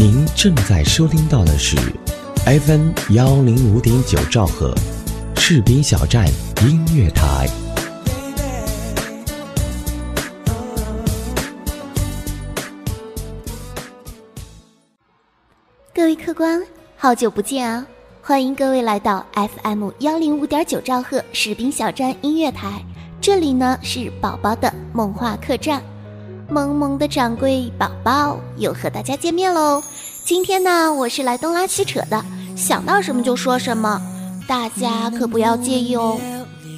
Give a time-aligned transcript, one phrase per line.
[0.00, 1.76] 您正在收听到的是
[2.46, 4.72] FM 幺零五点九兆赫，
[5.34, 6.24] 士兵小站
[6.62, 7.48] 音乐台。
[15.92, 16.62] 各位客官，
[16.96, 17.84] 好久不见啊！
[18.22, 22.84] 欢迎各位来到 FM 幺零五点九兆赫士兵小站音乐台，
[23.20, 25.82] 这里呢是宝宝的梦话客栈。
[26.50, 29.82] 萌萌的掌柜宝宝又和大家见面喽！
[30.24, 32.24] 今天呢，我是来东拉西扯的，
[32.56, 34.00] 想到什么就说什么，
[34.46, 36.18] 大家可不要介意哦。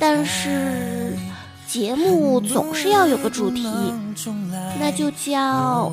[0.01, 1.17] 但是
[1.69, 3.65] 节目总是要有个主题，
[4.81, 5.93] 那就叫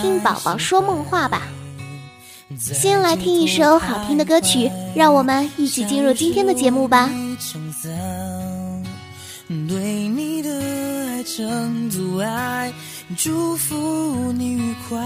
[0.00, 1.42] 听宝宝说梦话吧。
[2.56, 7.10] 先来听一首好听的歌曲，让我们一起进入今天的节目吧。
[9.48, 10.42] 对你
[11.26, 12.72] 成阻碍。
[13.16, 14.96] 祝福你愉快。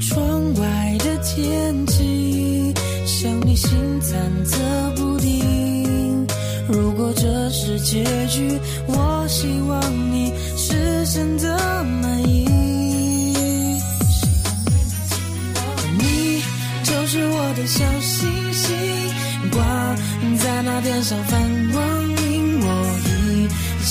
[0.00, 2.74] 窗外的天气
[3.06, 3.70] 像你心
[4.00, 6.26] 忐忑不定。
[6.68, 9.80] 如果这是结局，我希望
[10.12, 12.44] 你是真的满意。
[15.98, 16.42] 你
[16.82, 18.76] 就是我的小星星，
[19.50, 19.96] 挂
[20.38, 21.49] 在那天上放。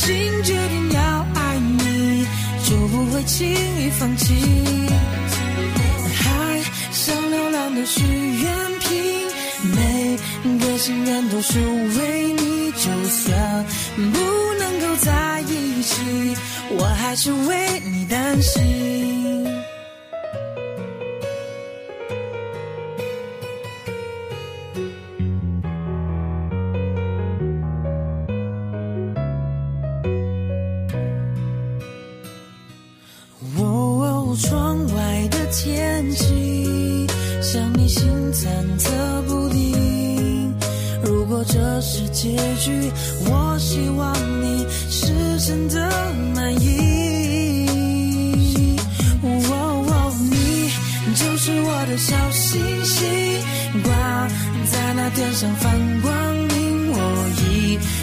[0.10, 2.26] 经决定要爱你。
[2.68, 4.34] 就不会轻易放弃。
[6.20, 8.90] 海上流浪的许愿瓶，
[9.76, 10.18] 每
[10.60, 12.72] 个心愿都是为你。
[12.72, 14.20] 就算不
[14.58, 16.36] 能够在一起，
[16.72, 19.46] 我还是为你担心。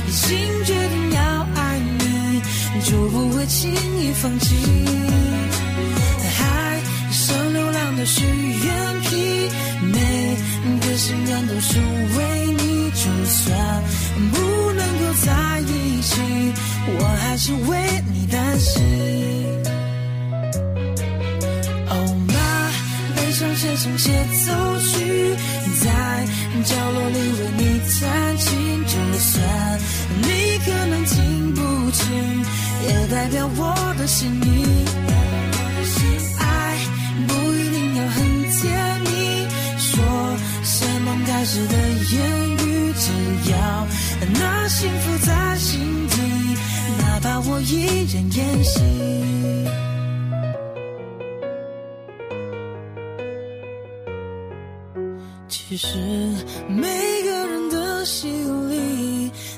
[0.06, 2.40] 已经决定要爱你，
[2.82, 4.54] 就不会轻易放弃。
[6.38, 6.80] 海
[7.10, 9.50] 上流浪的许愿瓶，
[9.92, 10.36] 每
[10.80, 11.78] 个心愿都是
[12.18, 12.76] 为你。
[12.96, 13.82] 就算
[14.32, 16.20] 不能够在一起，
[16.98, 17.78] 我还是为
[18.12, 18.82] 你担心。
[21.88, 21.92] 哦
[22.28, 22.34] 妈，
[23.14, 24.10] 悲伤写成协
[24.46, 25.36] 奏曲，
[25.82, 25.84] 在
[26.64, 27.60] 角落里为你
[28.00, 28.54] 弹琴。
[29.16, 29.42] 就算
[30.20, 32.04] 你可能听不清，
[32.86, 34.84] 也代表我的心意。
[36.38, 36.76] 爱
[37.26, 40.04] 不一定要很甜蜜，说
[40.62, 41.74] 什么开始的
[42.12, 42.14] 言
[42.58, 42.92] 语。
[42.92, 43.86] 只要
[44.34, 46.14] 那幸福在心底，
[46.98, 48.82] 哪怕我一人演戏。
[55.48, 55.96] 其实
[56.68, 56.82] 每
[57.24, 58.45] 个人的心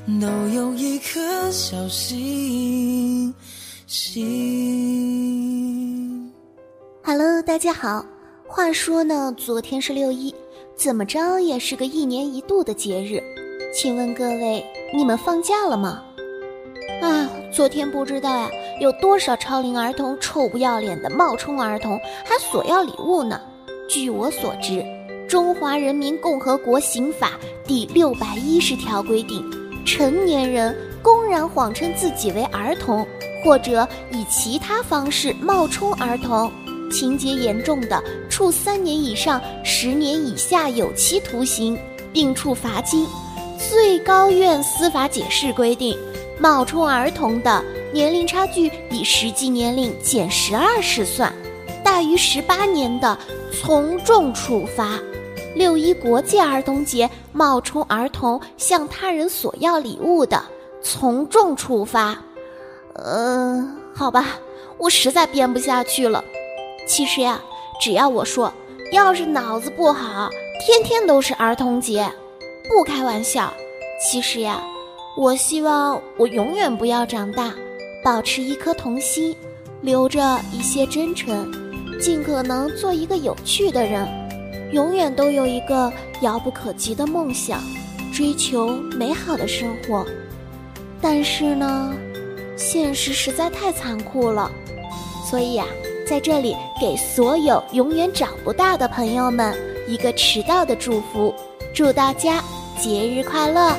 [0.09, 3.35] 都有一颗小星
[3.87, 4.33] 星。
[7.05, 8.07] Hello，大家好。
[8.47, 10.35] 话说呢，昨天是六一，
[10.75, 13.23] 怎么着也是个一年一度的节日。
[13.71, 14.65] 请问各位，
[14.97, 16.03] 你们放假了吗？
[17.03, 23.39] 啊，昨天不知道呀，有多少超龄儿童、臭不要脸的冒充儿童，还索要礼物呢？
[23.91, 24.73] 据我所知，
[25.27, 27.33] 《中华人民共和国刑法》
[27.69, 29.45] 第六百一十条规定，
[29.89, 33.07] 成年人公然谎称自己为儿童，
[33.43, 36.53] 或者以其他方式冒充儿童，
[36.93, 41.77] 情节严重的，处三年以上十年以下有期徒刑，
[42.13, 43.07] 并处罚金。
[43.59, 45.97] 最高院司法解释规定，
[46.39, 51.33] 冒充儿童的年龄差距以实际年龄减十二试算，
[51.83, 53.19] 大于十八年的
[53.59, 54.99] 从重处罚。
[55.59, 60.41] 六一国际儿童节冒充儿童向他人索要礼物的，
[60.81, 62.17] 从重处罚。
[62.95, 64.39] 嗯，好吧，
[64.79, 66.23] 我实在编不下去了。
[66.87, 67.41] 其实呀，
[67.81, 68.53] 只要我说，
[68.93, 70.31] 要是脑子不好，
[70.65, 72.09] 天天都是儿童节。
[72.69, 73.53] 不开玩笑，
[74.01, 74.63] 其实呀，
[75.17, 77.53] 我希望我永远不要长大，
[78.05, 79.35] 保持一颗童心，
[79.81, 81.53] 留着一些真诚，
[82.01, 84.07] 尽可能做一个有趣的人，
[84.73, 87.63] 永远都有一个遥不可及的梦想，
[88.13, 90.05] 追求美好的生活。
[91.01, 91.95] 但是呢，
[92.57, 94.51] 现实实在太残酷了，
[95.31, 95.65] 所以呀，
[96.07, 99.57] 在这里给所有永远长不大的朋友们
[99.87, 101.35] 一个迟到的祝福，
[101.75, 102.43] 祝大家
[102.79, 103.75] 节日快乐！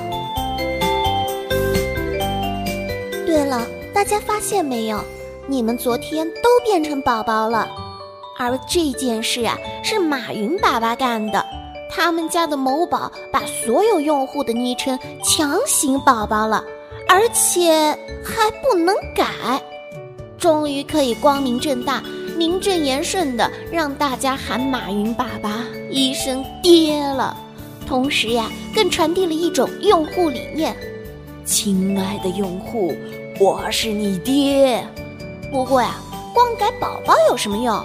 [3.25, 5.00] 对了，大家发现没有，
[5.45, 7.68] 你们昨天都变成宝宝了，
[8.39, 11.45] 而这件事啊，是马云爸爸干的。
[11.91, 16.63] 他们家的某宝把所有用户的昵称强行宝宝了，
[17.09, 17.69] 而且
[18.24, 19.62] 还不能改。
[20.38, 22.01] 终于可以光明正大、
[22.38, 27.36] 名正言顺的让大家喊马云爸爸一声爹了。
[27.86, 30.74] 同时呀，更传递了一种用户理念：
[31.44, 32.95] 亲爱的用户，
[33.38, 34.81] 我是你爹。
[35.51, 35.95] 不过呀，
[36.33, 37.83] 光改宝宝有什么用？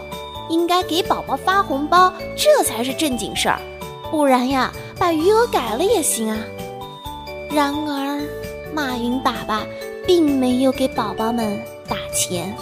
[0.49, 3.61] 应该给宝宝发红包，这才是正经事儿。
[4.11, 6.38] 不然呀，把余额改了也行啊。
[7.50, 8.23] 然而，
[8.73, 9.64] 马云爸爸
[10.06, 12.55] 并没有给宝宝们打钱。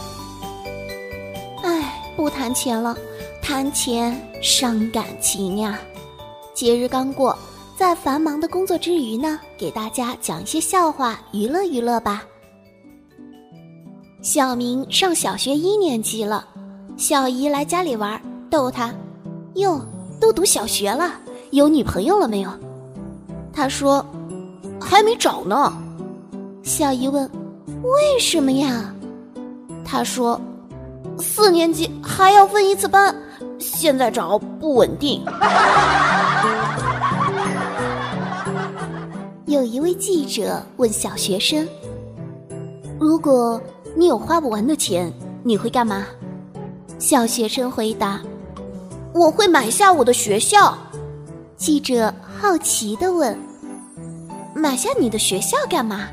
[1.63, 2.97] 唉，不谈钱了，
[3.41, 5.79] 谈钱伤感情呀。
[6.55, 7.37] 节日刚过，
[7.77, 12.23] 在繁忙的工作之余呢，给大家讲一些笑话，娱乐娱乐吧。
[14.23, 16.47] 小明上小学一年级了，
[16.97, 18.95] 小姨来家里玩，逗他
[19.55, 19.81] ：“哟，
[20.21, 21.15] 都读小学了。”
[21.51, 22.51] 有女朋友了没有？
[23.53, 24.03] 他说
[24.81, 25.71] ：“还没找呢。”
[26.63, 27.29] 小姨问
[27.83, 28.95] ：“为什么呀？”
[29.85, 30.41] 他说
[31.19, 33.15] ：“四年级还要分一次班，
[33.59, 35.23] 现在找不稳定。
[39.45, 41.69] ”有一位记者问小学生
[42.99, 43.61] ：“如果
[43.95, 45.13] 你有花不完的钱，
[45.43, 46.07] 你会干嘛？”
[47.03, 48.21] 小学生回答
[49.13, 50.79] ：“我会买下我的学校。”
[51.59, 53.37] 记者好奇的问
[54.55, 56.07] ：“买下你的学校干嘛？”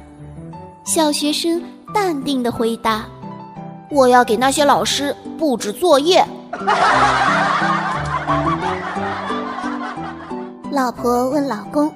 [0.84, 1.62] 小学生
[1.94, 3.06] 淡定的回答
[3.92, 6.26] ：“我要给那些老师布置作业。
[10.74, 11.94] ”老婆问老公：“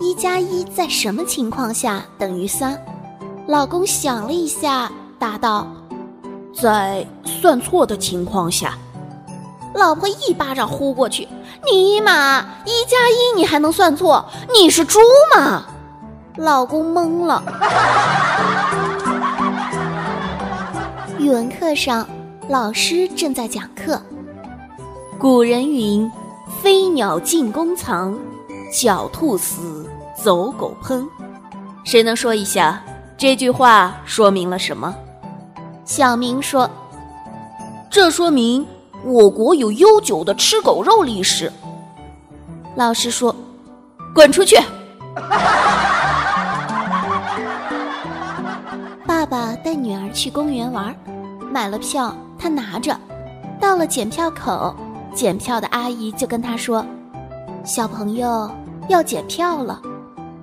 [0.00, 2.82] 一加一在什么情况下等于三？”
[3.46, 5.66] 老公想了一下，答道
[6.54, 8.76] ：“在算错的情况下。”
[9.74, 11.28] 老婆一巴掌呼过去。
[11.70, 14.24] 尼玛，一加一你还能算错？
[14.52, 14.98] 你是猪
[15.36, 15.66] 吗？
[16.36, 17.42] 老公懵了。
[21.18, 22.08] 语文课上，
[22.48, 24.00] 老师正在讲课。
[25.18, 26.10] 古人云
[26.62, 28.14] ：“飞鸟尽，弓藏；
[28.72, 31.06] 狡兔死，走狗烹。”
[31.84, 32.82] 谁能说一下
[33.18, 34.94] 这句话说明了什么？
[35.90, 36.70] 小明说
[37.90, 38.64] ：“这说明。”
[39.04, 41.52] 我国有悠久的吃狗肉历史。
[42.76, 43.34] 老师说
[44.14, 44.54] ：“滚出去！”
[49.04, 50.94] 爸爸带女儿去公园玩，
[51.50, 52.96] 买了票，他拿着，
[53.58, 54.72] 到了检票口，
[55.12, 56.86] 检票的阿姨就跟他说
[57.66, 58.48] ：“小朋友
[58.86, 59.82] 要检票了。”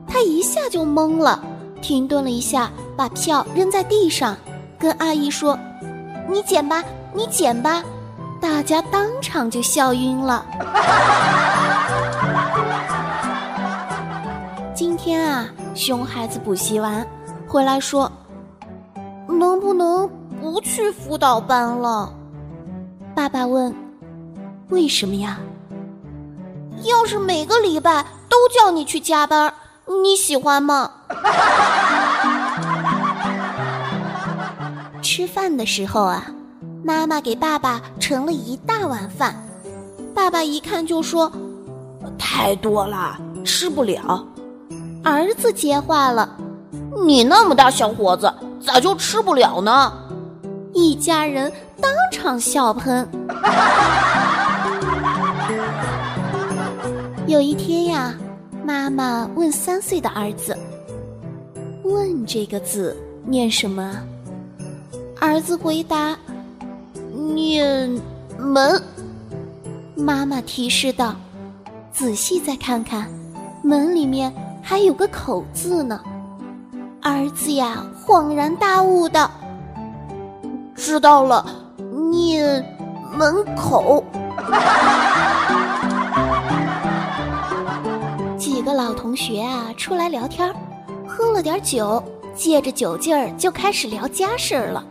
[0.06, 1.42] 他一下就懵了，
[1.82, 4.36] 停顿了一下，把票扔在地上，
[4.80, 5.58] 跟阿姨说
[6.30, 6.84] ：“你剪吧，
[7.14, 7.84] 你剪吧。”
[8.40, 10.46] 大家当场就笑晕了。
[14.76, 17.06] 今天啊，熊孩子补习完
[17.48, 18.12] 回来说
[19.28, 20.08] ：“能不能
[20.40, 22.14] 不去辅导班了？”
[23.16, 23.74] 爸爸问
[24.70, 25.40] ：“为什么呀？”
[26.86, 29.52] 要是每个礼拜都叫你去加班，
[30.04, 30.92] 你喜欢吗？
[35.08, 36.30] 吃饭的时候啊。
[36.84, 39.42] 妈妈给爸爸盛了一大碗饭，
[40.14, 41.32] 爸爸一看就说
[42.20, 44.26] ：“太多了，吃不了。”
[45.04, 46.36] 儿子接话了
[47.06, 49.94] ：“你那么大小伙子，咋就吃不了呢？”
[50.74, 53.08] 一家人当场笑喷。
[57.28, 58.14] 有一天呀，
[58.66, 60.58] 妈妈问三岁的儿子
[61.84, 62.96] ：“问这个字
[63.26, 63.96] 念什么？”
[65.20, 66.16] 儿子回答。
[67.34, 67.90] 念
[68.38, 68.82] 门，
[69.96, 71.16] 妈妈提示道
[71.92, 73.08] ：“仔细再看看，
[73.64, 74.32] 门里面
[74.62, 76.00] 还有个口字呢。”
[77.02, 79.30] 儿子呀，恍然大悟道
[80.76, 81.46] ：“知道了，
[82.12, 82.64] 念
[83.16, 84.04] 门口。”
[88.38, 90.54] 几个老同学啊，出来聊天，
[91.08, 92.04] 喝了点酒，
[92.36, 94.84] 借着酒劲儿就开始聊家事儿了。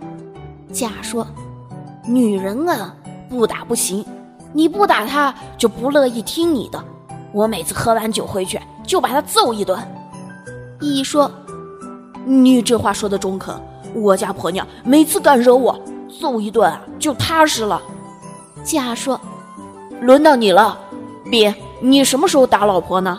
[0.72, 1.26] 甲说。
[2.08, 2.94] 女人啊，
[3.28, 4.04] 不打不行，
[4.52, 6.82] 你不打她就不乐意听你的。
[7.32, 9.76] 我每次喝完酒回去就把她揍一顿。
[10.80, 11.30] 乙说，
[12.24, 13.54] 你这话说的中肯。
[13.94, 15.76] 我家婆娘每次敢惹我，
[16.20, 17.82] 揍一顿啊就踏实了。
[18.62, 19.20] 甲说
[20.00, 20.78] ：“轮到你了，
[21.30, 23.18] 丙，你什么时候打老婆呢？”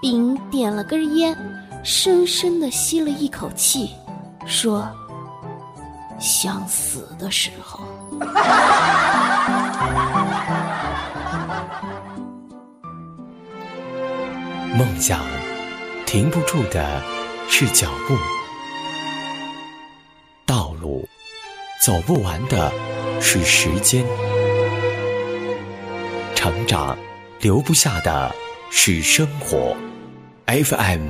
[0.00, 1.36] 丙点了根烟，
[1.82, 3.90] 深深的吸了一口气，
[4.46, 4.86] 说
[6.24, 7.84] ：“想死的时候。”
[14.74, 15.20] 梦想
[16.06, 17.02] 停不住的
[17.46, 18.16] 是脚步，
[20.46, 21.06] 道路
[21.84, 22.72] 走不完的
[23.20, 24.02] 是时间，
[26.34, 26.96] 成长
[27.40, 28.34] 留不下的
[28.70, 29.76] 是生活。
[30.46, 31.08] FM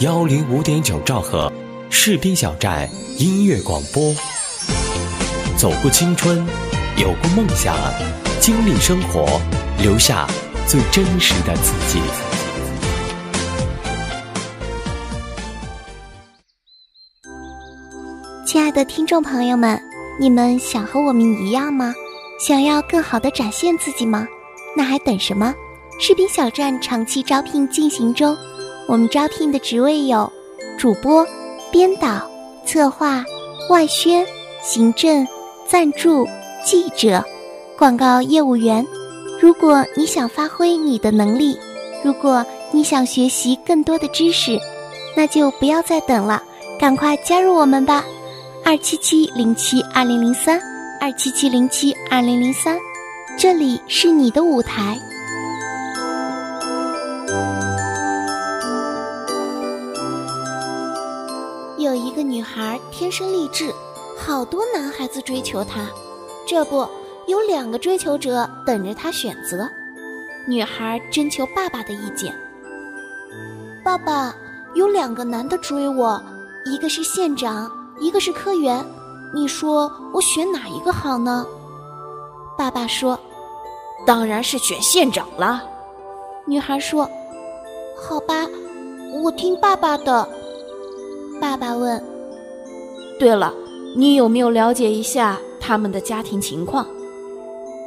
[0.00, 1.52] 幺零五点九兆赫
[1.90, 2.88] 士兵小站
[3.18, 4.14] 音乐广播，
[5.60, 6.38] 走过青春，
[6.96, 7.76] 有过梦想，
[8.40, 9.38] 经历生活，
[9.82, 10.26] 留下
[10.66, 12.00] 最真实的自己。
[18.46, 19.78] 亲爱的听众朋友们，
[20.18, 21.94] 你们想和我们一样吗？
[22.38, 24.26] 想要更好的展现自己吗？
[24.74, 25.54] 那还等什么？
[25.98, 28.34] 视频小站长期招聘进行中，
[28.88, 30.32] 我们招聘的职位有
[30.78, 31.22] 主播、
[31.70, 32.26] 编导、
[32.64, 33.22] 策划、
[33.68, 34.26] 外宣、
[34.62, 35.26] 行政、
[35.70, 36.26] 赞助、
[36.64, 37.24] 记者、
[37.78, 38.84] 广告业务员。
[39.40, 41.56] 如果你想发挥你的能力，
[42.02, 44.58] 如果你想学习更多的知识，
[45.16, 46.42] 那就不要再等了，
[46.76, 48.04] 赶快加入我们吧！
[48.64, 50.60] 二七七零七二零零三，
[51.00, 52.76] 二七七零七二零零三，
[53.38, 54.98] 这里是你的舞台。
[61.78, 63.72] 有一个女孩天生丽质，
[64.20, 65.88] 好多男孩子追求她，
[66.46, 66.86] 这不
[67.26, 69.68] 有两个追求者等着她选择。
[70.46, 72.34] 女孩征求爸爸的意见
[73.82, 74.34] ：“爸爸，
[74.74, 76.22] 有两个男的追我，
[76.64, 78.82] 一个是县长。”一个是科员，
[79.34, 81.44] 你说我选哪一个好呢？
[82.56, 83.18] 爸爸说
[84.06, 85.62] ：“当然是选县长了。”
[86.48, 87.06] 女孩说
[88.00, 88.46] ：“好吧，
[89.22, 90.26] 我听爸爸的。”
[91.38, 92.02] 爸爸问
[93.20, 93.52] ：“对了，
[93.96, 96.86] 你有没有了解一下他们的家庭情况？”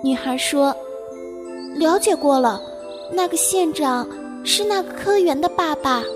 [0.04, 0.76] 女孩说
[1.80, 2.62] ：“了解过了，
[3.12, 4.08] 那个县长
[4.44, 6.04] 是那个科员的爸爸。”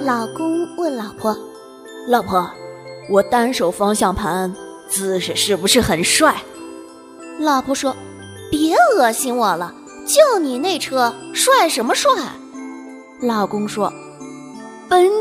[0.00, 1.36] 老公问老婆
[2.08, 2.48] ：“老婆，
[3.10, 4.54] 我单手方向盘
[4.88, 6.36] 姿势是不是很帅？”
[7.38, 7.94] 老婆说
[8.50, 9.74] ：“别恶心我了，
[10.06, 12.10] 就你那车帅什么帅？”
[13.20, 14.05] 老公说：“奔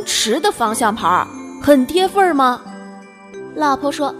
[0.05, 1.27] 驰的方向盘
[1.61, 2.61] 很跌份儿吗？”
[3.55, 4.13] 老婆说：“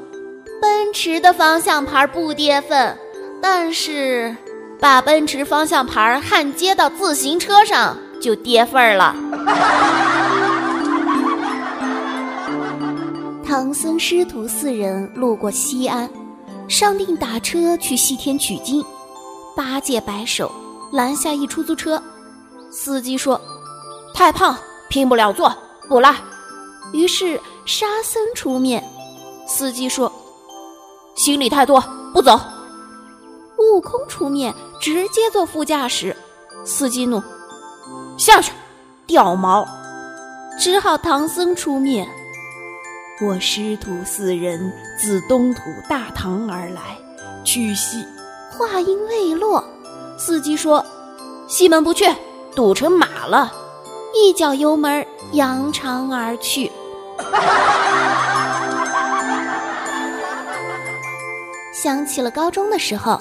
[0.62, 2.98] 奔驰的方向盘不跌份，
[3.42, 4.36] 但是
[4.80, 9.16] 把奔驰方向盘焊接到自行车上就跌份儿了。
[13.46, 16.10] ”唐僧师徒四人路过西安，
[16.68, 18.84] 商定打车去西天取经。
[19.56, 20.52] 八戒摆手
[20.92, 22.02] 拦下一出租车，
[22.72, 23.40] 司机说
[24.14, 24.58] ：“太胖，
[24.90, 25.56] 拼不了座，
[25.88, 26.16] 不来。”
[26.94, 28.84] 于是沙僧出面，
[29.48, 30.12] 司机说
[31.16, 32.40] ：“行李太多，不走。”
[33.58, 36.16] 悟空出面，直接坐副驾驶，
[36.64, 37.22] 司机怒
[38.18, 38.52] ：“下去，
[39.08, 39.66] 掉毛！”
[40.60, 42.08] 只好唐僧出面。
[43.26, 46.98] 我师徒四人自东土大唐而来，
[47.44, 48.06] 去西。
[48.52, 49.64] 话音未落，
[50.18, 50.86] 司机说
[51.48, 52.06] ：“西门不去，
[52.56, 53.52] 堵成马了。”
[54.18, 56.72] 一脚油门，扬长而去。
[61.74, 63.20] 想起了高中的时候，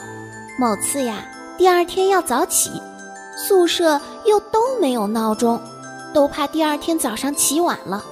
[0.56, 1.16] 某次呀，
[1.58, 2.70] 第二天要早起，
[3.36, 5.60] 宿舍又都没有闹钟，
[6.14, 8.04] 都怕第二天早上起晚了。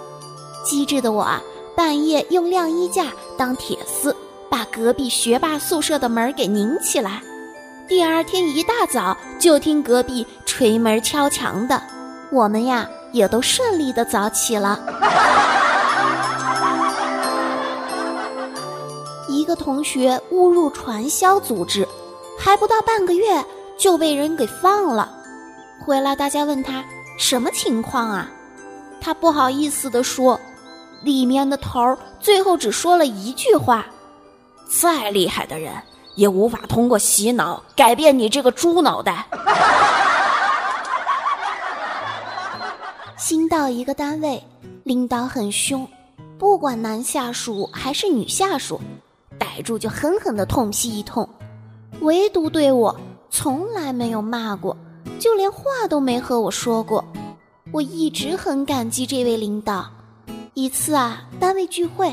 [0.64, 1.40] 机智的我啊！
[1.76, 3.06] 半夜用晾衣架
[3.38, 4.14] 当铁丝，
[4.50, 7.22] 把隔壁学霸宿舍的门给拧起来。
[7.88, 11.80] 第二天一大早就听隔壁锤门敲墙的，
[12.32, 14.80] 我们呀也都顺利的早起了。
[19.28, 21.86] 一个同学误入传销组织，
[22.38, 23.44] 还不到半个月
[23.78, 25.12] 就被人给放了。
[25.84, 26.82] 回来大家问他
[27.18, 28.30] 什么情况啊？
[29.00, 30.40] 他不好意思的说。
[31.02, 33.84] 里面的头儿最后只说了一句话
[34.70, 35.72] ：“再厉害的人
[36.14, 39.26] 也无法通过洗脑改变你这个猪脑袋。”
[43.25, 44.43] 新到一个单位，
[44.83, 45.87] 领导很凶，
[46.41, 48.81] 不管男下属还是女下属，
[49.38, 51.26] 逮住就狠狠的痛批一通，
[52.00, 52.99] 唯独对我
[53.31, 54.76] 从来没有骂过，
[55.21, 57.05] 就连话都没和我说过。
[57.71, 59.88] 我一直很感激这位领导。
[60.55, 62.12] 一次啊，单位聚会，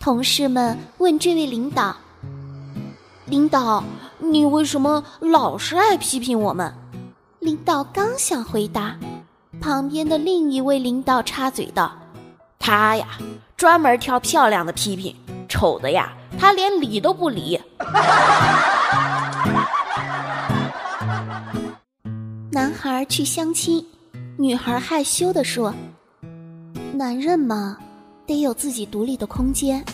[0.00, 1.94] 同事们问这位领导
[3.28, 3.84] ：“领导，
[4.18, 6.72] 你为什么老是爱批评我们？”
[7.38, 8.98] 领导刚想回答，
[9.60, 11.92] 旁边的另一位领导插嘴道
[12.58, 13.06] ：“他呀，
[13.56, 15.14] 专门挑漂亮的批评，
[15.48, 17.60] 丑的呀，他连理都不理。
[22.50, 23.84] ”男孩去相亲，
[24.36, 25.74] 女孩害羞的说。
[26.94, 27.76] 男人嘛，
[28.26, 29.84] 得有自己独立的空间，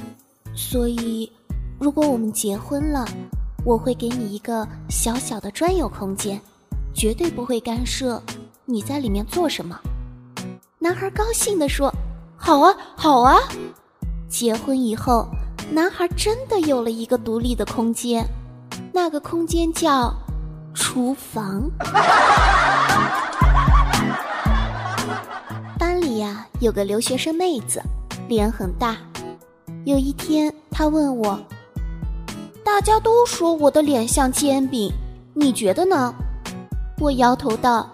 [0.54, 1.30] 所以，
[1.78, 3.06] 如果我们结婚了，
[3.64, 6.40] 我会给你一个小小的专有空间，
[6.94, 8.23] 绝对不会干涉
[8.66, 9.78] 你在里面做什么。
[10.78, 11.92] 男孩高兴地说
[12.37, 13.38] ：“好啊，好啊！”
[14.28, 15.28] 结婚以后，
[15.71, 18.26] 男孩真的有了一个独立的空间，
[18.92, 20.14] 那个空间叫
[20.75, 21.71] 厨房。
[25.78, 27.83] 班里呀有个留学生妹子，
[28.28, 28.97] 脸很大。
[29.85, 31.38] 有一天，她问我
[32.64, 34.90] ：“大家都说我的脸像煎饼，
[35.35, 36.14] 你觉得呢？”
[36.99, 37.88] 我摇头道：“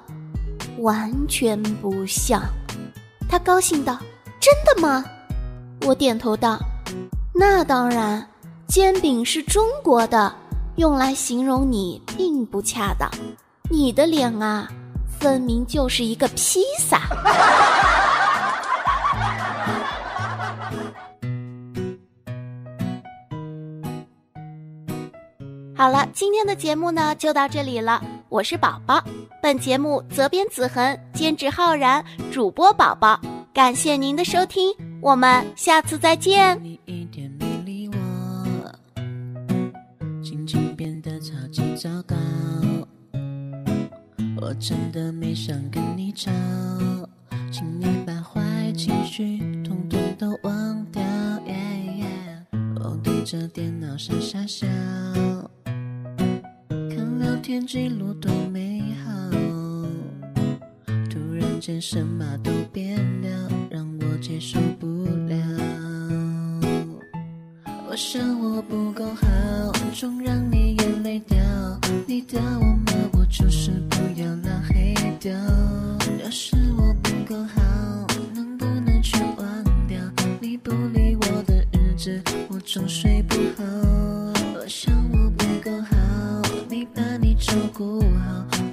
[0.80, 2.42] 完全不像。”
[3.28, 3.98] 他高兴道
[4.40, 5.04] ：“真的吗？”
[5.86, 6.58] 我点头道
[7.32, 8.28] ：“那当然，
[8.66, 10.34] 煎饼是中国的，
[10.76, 13.10] 用来形容你并不恰当。
[13.70, 14.68] 你的脸啊，
[15.18, 17.00] 分明就是一个披萨。
[25.74, 28.02] ”好了，今天的节目呢就到这里了。
[28.30, 29.02] 我是宝宝，
[29.42, 33.20] 本节目责编子恒，监制浩然，主播宝宝。
[33.52, 36.56] 感谢您的收听，我们下次再见。
[36.62, 39.02] 你一点没理我，
[40.22, 42.14] 心情变得超级糟糕。
[44.40, 46.30] 我真的没想跟你吵，
[47.50, 48.40] 请你把坏
[48.76, 51.02] 情绪统统都忘掉。
[52.76, 54.68] 我对着电脑傻傻笑。
[57.50, 59.10] 天记录多美好，
[61.10, 64.86] 突然间什么都变了，让我接受不
[65.26, 65.36] 了。
[67.88, 69.26] 我想我不够好，
[69.92, 71.36] 总让你眼泪掉。
[72.06, 72.92] 你打我骂？
[73.18, 75.36] 我就是不要拉黑掉。
[76.22, 77.60] 要是我不够好，
[78.32, 79.98] 能不能全忘掉？
[80.40, 83.64] 你不理我的日子，我总睡不好。
[84.54, 85.39] 我想我不。
[87.50, 88.69] 照顾好，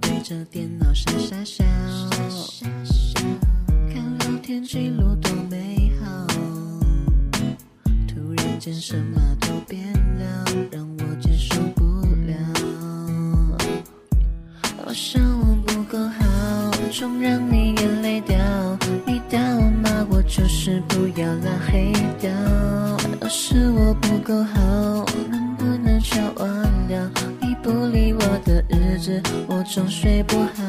[0.00, 1.64] 对着电脑傻傻笑，
[3.92, 6.26] 看聊天记录多美好。
[8.06, 11.82] 突然间什么都变了，让我接受不
[12.26, 12.36] 了。
[14.84, 18.36] 我想我不够好，总让你眼泪掉。
[19.06, 22.30] 你打我骂我，就是不要拉黑掉。
[23.20, 25.06] 都是我不够好，
[29.00, 30.62] 子，我总睡不好。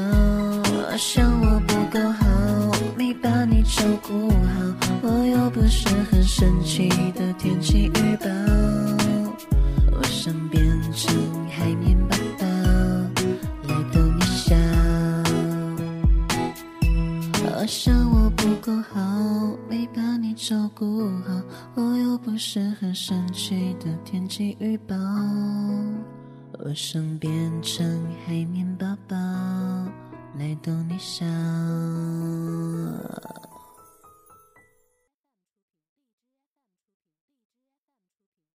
[0.94, 2.26] 我想我不够好，
[2.98, 4.38] 没把你照顾好。
[5.02, 8.26] 我又不是很神奇的天气预报。
[9.92, 10.64] 我想变
[10.94, 11.14] 成
[11.50, 12.46] 海绵宝宝
[13.68, 14.56] 来逗你笑。
[17.54, 19.00] 我想我不够好，
[19.70, 21.42] 没把你照顾好。
[21.76, 24.96] 我又不是很神奇的天气预报。
[26.64, 27.32] 我想变
[27.64, 29.16] 成海绵宝宝
[30.38, 31.26] 来逗你笑。